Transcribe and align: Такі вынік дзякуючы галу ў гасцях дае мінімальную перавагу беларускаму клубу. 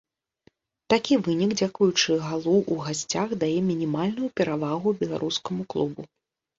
Такі 0.93 1.13
вынік 1.27 1.51
дзякуючы 1.59 2.17
галу 2.29 2.55
ў 2.73 2.87
гасцях 2.87 3.39
дае 3.47 3.53
мінімальную 3.71 4.27
перавагу 4.39 4.99
беларускаму 5.07 5.63
клубу. 5.73 6.13